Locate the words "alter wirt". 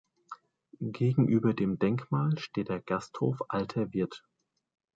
3.49-4.23